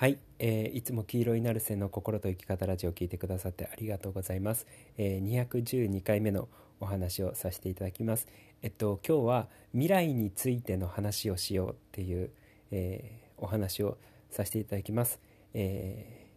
[0.00, 4.64] はい、えーいつも黄色いナルセの心と生き方ラジオを聞いてくださってありがとうございます、
[4.96, 6.46] えー212回目の
[6.78, 8.28] お話をさせていただきます。
[8.62, 12.30] えっと今日は未来についての話をしようっていう、
[12.70, 13.98] えーお話を
[14.30, 15.18] させていただきます、
[15.52, 16.28] え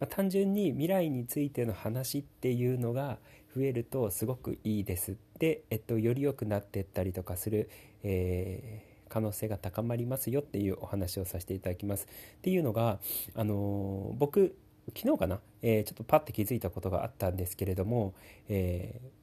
[0.00, 3.18] まあ単純に未来についての話っていうのが
[3.54, 5.16] 増えるとすごくいいです。
[5.38, 7.70] で、えっと、より良くなっていったりとかする、
[8.02, 12.06] えー可能性が高まりますよっていうお話をさせていただきます。
[12.06, 12.98] っていうのが、
[13.34, 14.56] あのー僕
[14.96, 18.14] 昨日かな、えーちょっとパッて気づいたことがあったんですけれども、
[18.48, 19.20] えー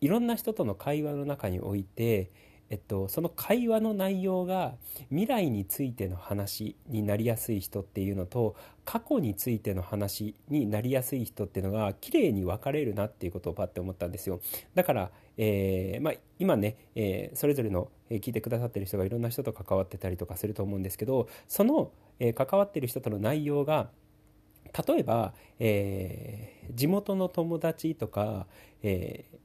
[0.00, 2.30] いろんな人との会話の中において、
[2.74, 4.74] えっと、その会話の内容が
[5.08, 14.40] 未来についての話になりやすい人っていうのと過去についての話になりやすい人っていうのが綺麗に分かれるなっていうことをパッて思ったんですよ。
[14.74, 23.90] だから、えーまあ、今ね、えーそれぞれのえ聞いてくださってる人がいろんな人と関わってたりとかすると思うんですけどその、えー関わってる人との内容が
[24.88, 28.48] 例えば、え地元の友達とか、
[28.82, 29.43] えー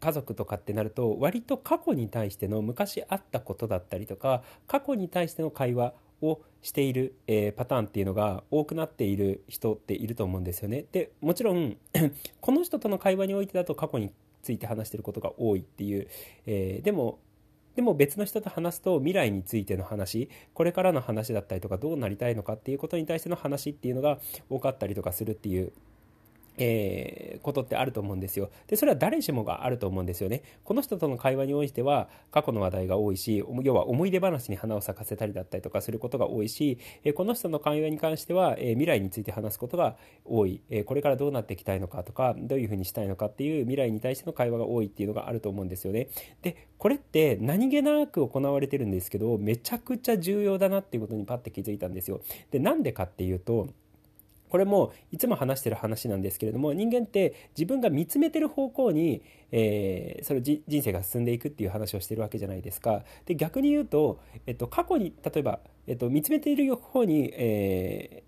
[0.00, 10.84] 家族とかってなると割と過去に対しての昔あったことだったりとか過去に対しての会話をしている、えーパターンっていうのが多くなっている人っていると思うんですよね。
[10.90, 11.76] でもちろん
[12.40, 16.08] この人との会話においてだと過去について話してることが多いっていう、
[16.46, 17.18] えーでも
[17.76, 24.18] でも別の人と話すと未来についての話これからの話だったりとかどうなりたいのかっていうことに対しての話っていうのが
[24.50, 25.72] 多かったりとかするっていう
[26.58, 28.50] えーことってあると思うんですよ。
[28.66, 30.42] でそれは誰しもがあると思うんですよね。
[30.64, 46.08] この人との会話においては過去の話題が多いし要は思い出話に花を咲かせたりだったりとかすることが多いし、えこの人の会話に関しては、え未来について話すことが多い、えこれからどうなっていきたいのかとかどういうふうにしたいのかっていう未来に対しての会話が多いっていうのがあると思うんですよね。
[46.42, 52.20] でこれって何気なく行われてるんですけどめちゃくちゃ重要だなっていうことにパッて気づいたんですよ。
[52.50, 53.68] でなんでかっていうと
[54.48, 63.04] これもいつも話してる話なんですけれども人間って自分が見つめてる方向に、えーそのじ人生が進んでいくっていう話をしてるわけじゃないですか。
[63.26, 68.27] で逆に言うと、えっと、過去に例えば、えっと、見つめている方に、えー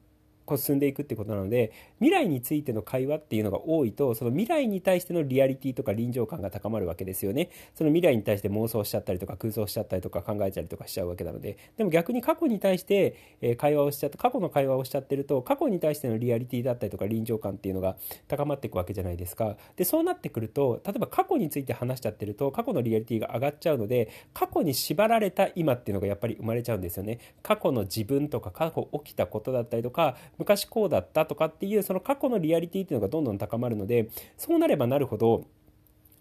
[0.56, 7.50] 進んでいくってことなので未来についての会話っていうのが多いとその未来に対してのリアリティとか臨場感が高まるわけですよね。
[7.75, 11.56] その未来に対して妄想しちゃったりとか空想しちゃったりとか考えちゃったりとかしちゃうわけなので。
[11.77, 13.16] でも逆に過去に対して、
[13.56, 17.97] 会話をしちゃって過去の会話をしちゃってると過去に対してのリアリティだったりとか臨場感っていうのが
[18.28, 19.56] 高まっていくわけじゃないですか。
[19.77, 27.19] でそうなってくると例えば過去について話しちゃってると過去のリアリティが上がっちゃうので過去に縛られた今っていうのがやっぱり生まれちゃうんですよね。
[27.43, 35.44] 過去の自分とか過去起きたことだったりとか昔こうだったとかっていうその過去のリアリティっていうのがどんどん高まるのでそうなればなるほど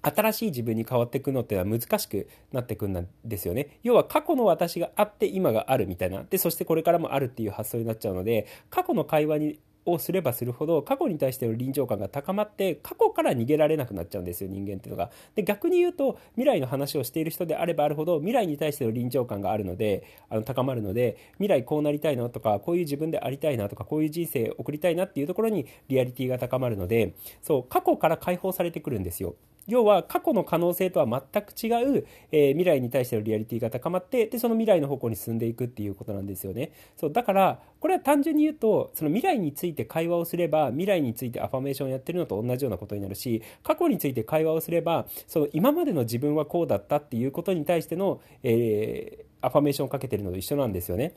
[0.01, 3.79] 新しい自分に変わっていくのってのは難しくなってくんですよね。
[3.83, 6.23] 要は過去の私があって今があるみたいな。
[6.23, 9.59] で、そしてこれからもあるっていう発想になっちゃうので、過去の会話に
[9.91, 15.11] をすればするほど過去に対しての臨場感が高まって過去から逃げられなくなっちゃうんですよ人間っていうのが。
[15.35, 29.35] で逆に言うと未来の話をしている人であればあるほど未来に対しての臨場感があるのであの高まるので未来こうなりたいなとかこういう自分でありたいなとかこういう人生を送りたいなっていうところにリアリティが高まるのでそう過去から解放されてくるんですよ。
[29.69, 36.71] 要は過去の可能性とは全く違う、えー未来に対してのリアリティが高まってでその未来の方向に進んでいくっていうことなんですよね。
[36.97, 51.13] そうだからこれは単純に言うとその未来について会話をすれば未来についてアファメーションをやってるのと同じようなことになるし過去について会話をすればその今までの自分はこうだったっていうことに対しての、えーアファメーションをかけてるのと一緒なんですよね。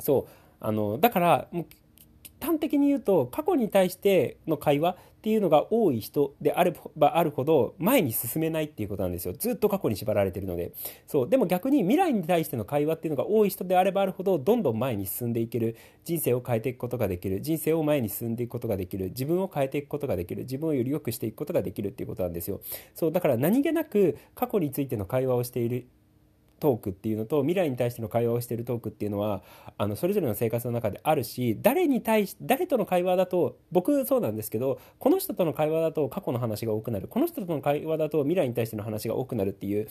[0.00, 1.66] そうあのだからもう
[2.40, 9.34] 端的に言うと過去に対しての会話っていうのが多い人であればあるほど前に進めないっていうことなんですよ。
[9.36, 10.70] ずっと過去に縛られてるので。
[11.08, 11.28] そう。
[11.28, 15.76] でも逆に未来に対しての会話っていうのが多い人であればあるほどどんどん前に進んでいける。
[16.04, 17.40] 人生を変えていくことができる。
[17.40, 19.06] 人生を前に進んでいくことができる。
[19.06, 20.42] 自分を変えていくことができる。
[20.42, 22.60] 自分をより良くしていくことができるっていうことなんですよ。
[22.94, 23.12] そう。
[23.12, 25.88] だから何気なく過去についての会話をしている
[26.58, 29.42] トークっていうのと未来に対しての会話をしているトークっていうのは
[29.78, 37.08] あのそれぞれの生活の中であるし誰に対し誰との会話だと僕そうなんですけどこの人との会話だと過去の話が多くなる。
[37.08, 39.88] この人との会話だと未来に対しての話が多くなるっていう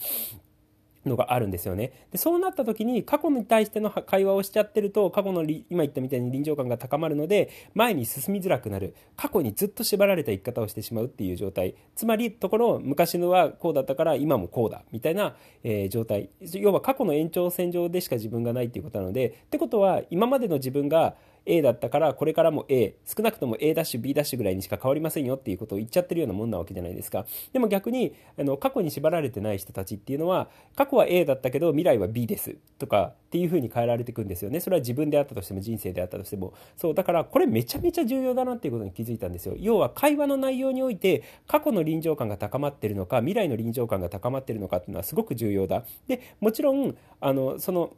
[1.08, 1.92] のがあるんですよね。
[2.10, 8.94] でそうなった時に過去に対しての会話をしちゃってると過去の今言ったみたいに臨場感が高まるので前に進みづらくなる。
[9.16, 11.74] 過去にずっと縛られた生き方をしてしまうっていう状態。
[11.94, 14.82] つまりところ昔のはこうだったから今もこうだ。
[14.92, 16.28] みたいな、えー状態。
[16.40, 19.28] 要は過去の延長線上でしか自分がないっていうことなので。
[19.28, 21.14] ってことは今までの自分が
[21.46, 27.24] A だったからこれからも A 少なくとも A ダッシュ B ダッシュぐらいにしか変わりませんよっていうことを言っちゃってるようなもんなわけじゃないですか。
[27.52, 34.60] でも逆にあの過去に縛られてない人たちっていうのは過去は A だったけど未来は B ですとかっていう風に変えられていくんですよね。
[34.60, 36.52] それは自分であったとしても人生であったとしても。
[36.76, 39.54] そうだからこれめちゃめちゃ重要だなっていうことに気づいたんですよ。
[39.58, 45.84] 要は会話の内容において過去の臨場感が高まってるのか未来の臨場感が高まってるのかっていうのはすごく重要だ。
[46.06, 47.92] でもちろんあのその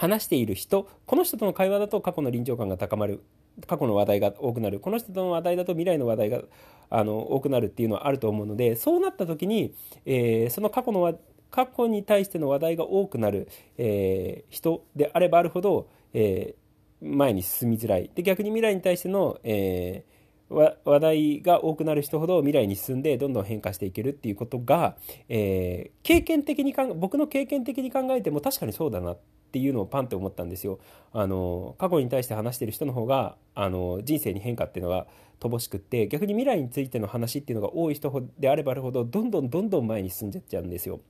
[0.00, 3.22] 話している人この人との会話だと過去の臨場感が高まる。
[3.66, 4.80] 過去の話題が多くなる。
[4.80, 6.42] この人との話題だと未来の話題が
[6.88, 9.74] あの多くなるっていうのはあると思うのでそうなった時に、
[10.06, 11.18] えー、その過去の
[11.50, 18.10] 過去に対しての話題が多くなる、えー、人であればあるほど、えー、前に進みづらい。
[18.14, 20.20] で逆に未来に対しての、えー
[20.50, 24.96] 話題が多くなる人ほど未来に進んでどんどん変化していけるっていうことが、
[25.28, 29.12] えー、経験的に僕の経験的に考えても確かにそうだな。
[29.12, 30.78] ってていうのをパンって思ったんですよ。
[31.12, 35.06] あの過去に対して話してる人の方があの人生に変化っていうのが
[35.40, 41.00] 乏しくって逆に未来についての話っていうのが多い人であればあるほどどんどんどんどん前に進んじゃっちゃうんですよ。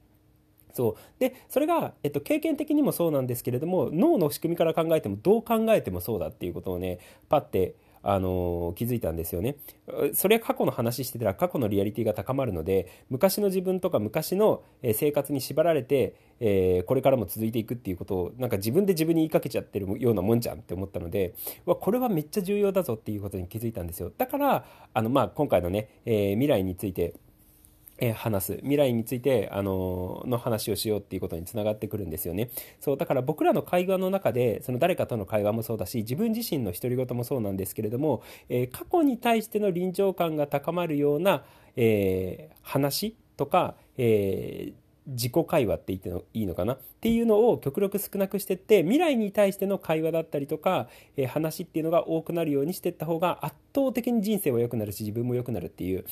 [0.72, 9.56] そうでそれが、えっと、経験的にもそうなんですけれども脳の仕組みから考えてもどう考えてもそうだっていうことをねパッてあの気づいたんですよね。
[10.14, 14.62] それは過去の話してたら過去のリアリティが高まるので昔の自分とか昔の
[14.94, 21.34] 生活に縛られて、えー、これからも続いていくっていうことをなんか自分で自分に言いかけちゃってるようなもんじゃんって思ったので
[21.66, 24.12] わこれはめっちゃ重要だぞっていうことに気づいたんですよ。
[24.16, 24.64] だから
[24.94, 27.14] あの、まあ、今回のね、えー、未来について
[28.14, 28.54] 話す。
[28.56, 32.50] 未来についてあのの話をしようっていうことにつながってくるんですよね。
[32.80, 41.44] そうだから僕らの会話の中でその誰かとの会話もそうだし自分自身の独り言もそうなんですけれども、えー、過去に対しての臨場感が高まるような、
[41.76, 44.72] えー、話とか、えー
[45.06, 46.74] 自己会話って言っていいのかな？
[46.74, 56.04] っていうのを極力少なくしてって未来に対しての会話だったりとか、えー、話っていうのが多くなるようにしていった方が圧倒的に人生は良くなるし自分も良くなるっていう。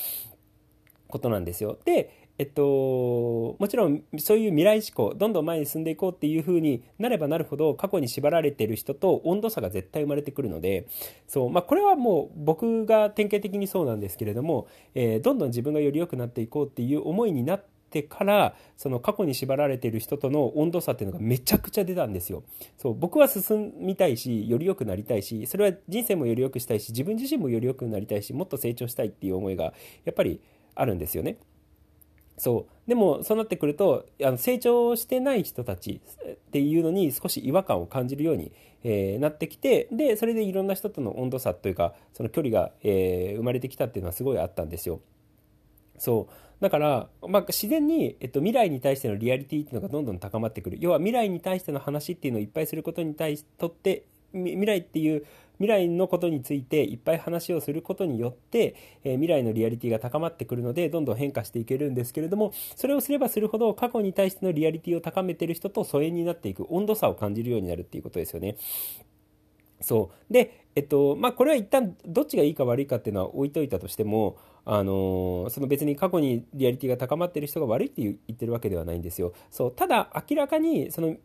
[1.08, 1.78] ことなんですよ。
[1.84, 10.87] で、えっと、もちろんそういう未来志向どんどん前に進んでいこうっていう風になればなるほど過去に縛られてる人と温度差が絶対生まれてくるので
[11.26, 22.44] そう、まあ、これはもう僕が典型的にそうなんですけれども、えー、どんどん自分がより良くなっていこうっていう思いになってからその過去に縛られている人との温度差っていうのがめちゃくちゃ出たんですよ
[22.76, 29.72] そう僕は進みたいしより良くなりたいしそれは人生もより良くしたいし自分自身もより良くなりたいしもっと成長したいっていう思いが
[30.05, 30.40] やっぱり
[30.79, 31.39] あるんですよね。
[32.39, 38.53] そうでもそうなってくるとあの成長してない人たちっていうのに少し違和感を感じるように、
[38.85, 45.01] えー、なってきてでそれでいろんな人との温度差というかその距離が、えー、生まれてきたっていうのはすごいあったんですよ。
[45.99, 55.25] そうだから、まあ、自然に、えっと、未来に対してのリアリティっていうのがどんどん高まってくる要は未来に対しての話っていうのをいっぱいすることに対しとって未来っていう
[55.59, 68.57] 未来のことについていっぱい話をすることによって、えー、未来のリアリティが高まってくるのでどんどん変化していけるんですけれどもそれをすればするほど過去に対してのリアリティを高めてる人と疎遠になっていく温度差を感じるようになるっていうことですよね。
[69.81, 79.32] そうでえっとまあこれは一旦どっちがいいか悪いかっていうのは置いといたとしてもあのその別に過去にリアリティが高まってる人が悪いって言ってるわけではないんですよ。
[79.50, 81.16] そうただ明らかにその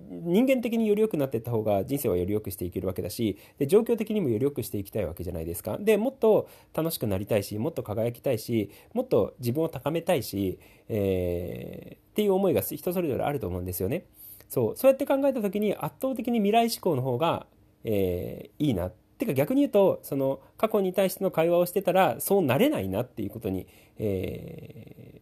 [0.00, 5.76] 人間的により良くなっていった方が人生はより良くしていけるわけだしで状況的にもより良くしていきたいわけじゃないですか。
[5.78, 10.58] でもっと楽しくなりたいしもっと輝きたいしもっと自分を高めたいし、
[10.88, 14.04] えー、っていう思いが人それぞれあると思うんですよね。
[14.48, 17.46] そうそうやって考えた時に圧倒的に未来志向の方が、
[17.84, 18.86] えー、いいな。
[18.86, 23.66] っててか逆に言うとその過去に対しての会話をしてたらそうなれないなっていうことに、
[23.98, 25.17] え、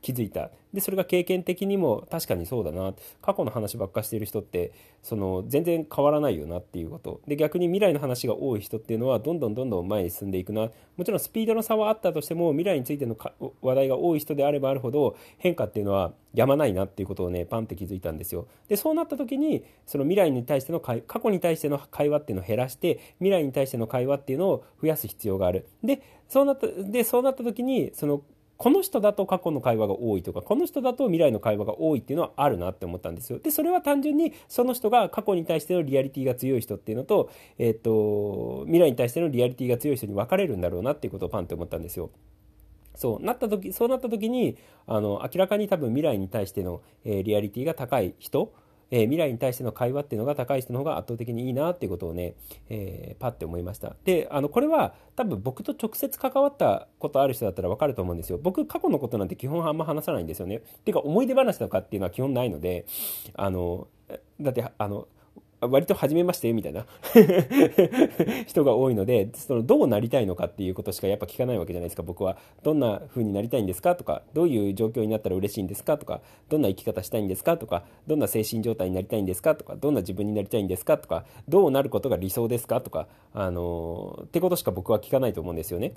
[0.00, 0.50] 気づいた。
[0.72, 2.94] でそれが経験的にも確かにそうだな。
[3.22, 7.20] 過去の話ばっかしている人ってその全然変わらないよなっていうこと。
[7.26, 10.70] で逆に未来の話が多い人っていうのはどんどんどんどん前に進んでいくな。
[10.96, 13.16] もちろんスピードの差はあったとしても未来についての
[13.62, 18.46] 話題が多い人であればあるほど変化っていうのはやまないなっていうことをねパンって気づいたんですよ。
[18.68, 25.66] でそうなった時にその未来に対しての過去に対しての会話っていうのを減らして未来に対しての会話っていうのを増やす必要がある。
[25.82, 28.22] でそうなったでそうなった時にその
[28.58, 33.38] この人だと過去の会話が多いとかこの人だと未来の会話が多いっていうのはあるなって思ったんですよ。
[33.38, 42.10] でそれは単純にその人が過去に対してのリアリティが強い人っていうのと,、えーと、未来に対してのリアリティが強い人に分かれるんだろうなっていうことをパンって思ったんですよ。
[42.96, 48.52] そうなった時そうなった時にあの明らかに多分未来に対しての、えー、リアリティが高い人
[48.90, 52.34] えー、未来に対しての会話っていうのが高い人の方が圧倒的にいいなっていうことをね、
[52.68, 53.96] えー、パッて思いました。
[54.04, 58.38] であのこれは多分僕と直接関わったことある人だったら分かると思うんですよ。
[58.42, 60.56] 僕過去のことなんて基本あんま話さないんですよね。
[60.56, 62.86] っていうか思い出話とかっていうのは基本ないので
[63.34, 63.88] あの
[64.40, 65.08] だってあの
[65.60, 66.86] 割と初めましてみたいな
[68.46, 85.94] 人が多いのでそのどうなりたいのかっていうことしかやっぱ聞かないわけじゃないですか僕はどんな風になりたいんですかとかどういう状況になったら嬉しいんですかとかどんな生き方したいんですかとかどんな精神状態になりたいんですかとかどんな自分になりたいんですかとかどうなることが理想ですかとかあのー、ってことしか僕は聞かないと思うんですよね。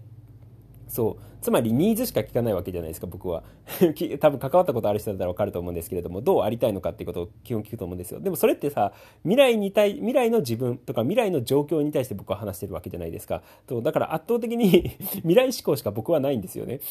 [0.91, 1.23] そう。
[1.41, 3.43] つまりニーズしか聞かないわけじゃないですか僕は。
[4.19, 8.19] 多分関わったことある人だったら分かると思うんですけれどもどうありたいのかっていうことを基本聞くと思うんですよ。
[8.19, 8.91] でもそれってさ
[9.23, 13.41] 未来に対未来の自分とか未来の状況に対して僕は話してるわけじゃないですか。
[13.65, 14.91] とだから圧倒的に
[15.23, 16.81] 未来志向しか僕はないんですよね。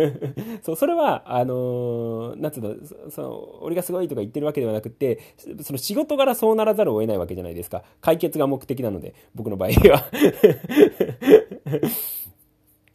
[0.62, 0.76] そう。
[0.76, 2.74] それはあのー、なんつうの
[3.10, 5.20] その俺がすごいとか言ってるわけではなくて
[5.60, 7.84] その仕事柄そうならざるを得ないわけじゃないですか。
[8.00, 10.04] 解決が目的なので僕の場合は。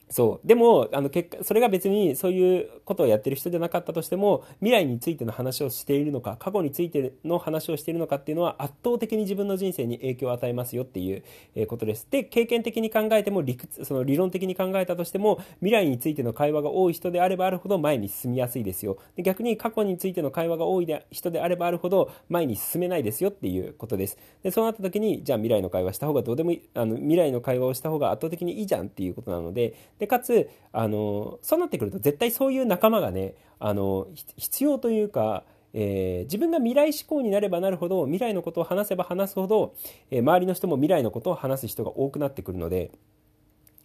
[0.09, 0.47] そう。
[0.47, 12.07] でも、あの、結果、それが別にそういうことをやってる人じゃなかったとしても、未来についての話をしているのか、過去についての話をしているのかっていうのは圧倒的に自分の人生に影響を与えますよっていうことです。
[12.09, 18.97] で、経験的に考えても、理屈、その理論的に考えたとしても、未来についての会話が多い人であればあるほど前に進みやすいですよ。
[19.15, 24.17] で逆に過去についての会話が多い人であればあるほど前に進めないですよっていうことです。
[24.43, 39.75] で、そうなった時に、じゃあ未来の会話した方がどうでもいい、あの、未来の会話をした方が圧倒的にいいじゃんっていうことなので、で、かつ、あのそうなってくると絶対そういう仲間がねあの必要というか、えー、自分が未来志向になればなるほど未来のことを話せば話すほど、
[40.11, 42.91] えー、周りの人も未来のことを話す人が多くなってくるので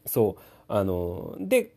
[0.06, 1.74] そうあので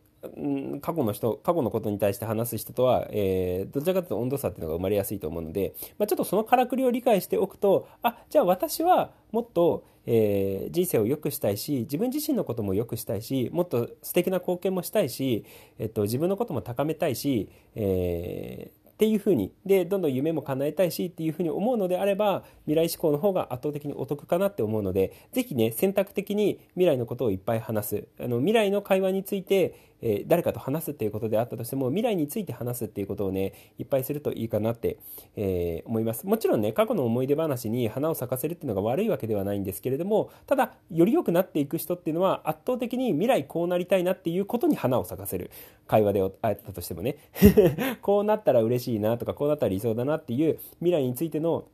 [0.82, 15.44] 過去の人過去のことに対して話す人とは、えー、どちらかというと温度差っていうのが生まれやすいと思うので、まあ、ちょっとそのからくりを理解しておくとあじゃあ私はもっと、えー、人生を良くしたいし自分自身のことも良くしたいしもっと素敵な貢献もしたいし、
[15.78, 28.04] えっと、自分のことも高めたいし、えーっていうふうにでどんどん夢も叶えたいしっていうふうに思うのであれば未来志向の方が圧倒的にお得かなって思うので是非ね選択的に未来のことをいっぱい話す。
[28.18, 34.98] あの未来の会話についてえー、誰かと話すっていうことであったとしても未来について話すっていうことをねいっぱいするといいかなって、
[35.36, 36.26] えー、思います。
[36.26, 45.50] もちろんね過去の思い出話に花を咲かせるっていうのが悪いわけではないんですけれどもただより良くなっていく人っていうのは圧倒的に未来こうなりたいなっていうことに花を咲かせる
[45.86, 47.16] 会話であったとしてもね。
[48.02, 51.66] こうなったら嬉しいしいなとかこうなったら理想だなっていう未来についての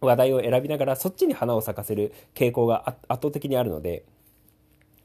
[0.00, 4.04] 話題を選びながらそっちに花を咲かせる傾向が圧倒的にあるので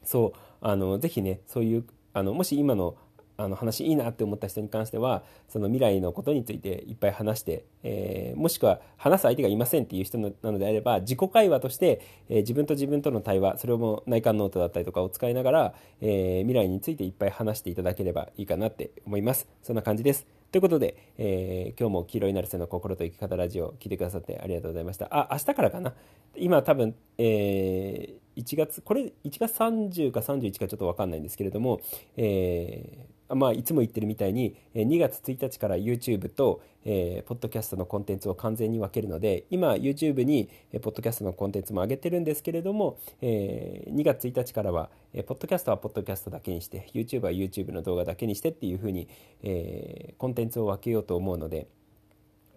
[0.04, 2.96] そうあのぜひねそういうあのもし今の
[3.40, 19.48] あの話いいなって思った人に関してはその未来のことについていっぱい話して、えー、もしくは話す相手がいませんっていう人なのであれば自己会話として、えー、自分と自分との対話それも内観ノートだったりとかを使いながら、えー、未来についていっぱい話していただければいいかなって思います。
[19.62, 20.37] そんな感じです。
[20.52, 25.08] ということで、えー、今日も黄色いなるせの心と生き方ラジオ聞いてくださってありがとうございました。
[25.12, 25.94] あ明日からかな？
[26.36, 31.82] 今多分、えー、1月これ1月30か31かちょっとわかんないんですけれども、
[32.16, 49.10] えーまあ、いつも言ってるみたいに2月1日から YouTube と、えー、ポッドキャストのコンテンツを完全に分けるので今 YouTube に、えー、ポッドキャストのコンテンツも上げてるんですけれども、えー、2月1日からは、えー、ポッドキャストはポッドキャストだけにして YouTube は YouTube の動画だけにしてっていうふうに、
[49.44, 51.68] えー、コンテンツを分けようと思うので、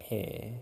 [0.09, 0.61] え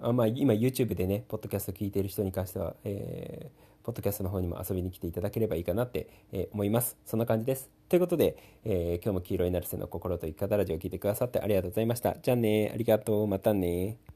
[0.00, 6.96] ーあまあ、今 YouTube でねポッドキャスト聞いてる人に関しては、えーポッドキャストの方にも遊びに来ていただければいいかなって、え思います。
[7.04, 7.70] そんな感じです。
[7.88, 12.16] ということで、えー、今日も黄色いナルセの心と生き方ラジオを聞いてくださってありがとうございました。
[12.22, 13.98] じゃあね、ありがとう、またね。